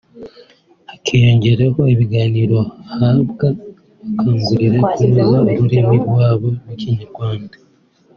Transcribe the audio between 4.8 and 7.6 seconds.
kunoza ururimi rwabo rw’Ikinyarwanda